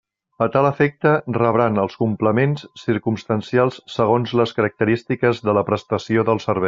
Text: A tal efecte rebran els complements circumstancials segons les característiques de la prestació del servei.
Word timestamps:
A 0.43 0.45
tal 0.53 0.67
efecte 0.67 1.09
rebran 1.37 1.77
els 1.83 1.97
complements 1.99 2.63
circumstancials 2.85 3.77
segons 3.97 4.35
les 4.41 4.55
característiques 4.61 5.45
de 5.51 5.55
la 5.59 5.65
prestació 5.71 6.27
del 6.33 6.43
servei. 6.49 6.59